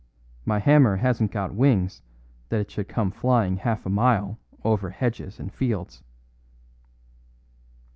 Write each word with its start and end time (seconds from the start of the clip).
My 0.45 0.57
hammer 0.57 0.95
hasn't 0.95 1.29
got 1.29 1.53
wings 1.53 2.01
that 2.49 2.59
it 2.59 2.71
should 2.71 2.87
come 2.87 3.11
flying 3.11 3.57
half 3.57 3.85
a 3.85 3.89
mile 3.89 4.39
over 4.63 4.89
hedges 4.89 5.39
and 5.39 5.53
fields." 5.53 6.01